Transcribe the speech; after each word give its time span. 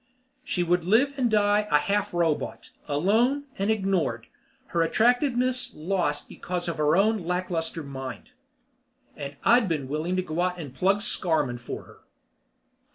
She 0.43 0.63
would 0.63 0.83
live 0.83 1.13
and 1.15 1.29
die 1.29 1.67
a 1.69 1.77
half 1.77 2.11
robot, 2.11 2.71
alone 2.87 3.43
and 3.59 3.69
ignored, 3.69 4.25
her 4.69 4.81
attractiveness 4.81 5.75
lost 5.75 6.27
because 6.27 6.67
of 6.67 6.77
her 6.79 6.95
own 6.97 7.19
lack 7.19 7.51
luster 7.51 7.83
mind. 7.83 8.31
And 9.15 9.35
I'd 9.45 9.69
been 9.69 9.87
willing 9.87 10.15
to 10.15 10.23
go 10.23 10.41
out 10.41 10.57
and 10.57 10.73
plug 10.73 11.03
Scarmann 11.03 11.59
for 11.59 11.83
her. 11.83 11.99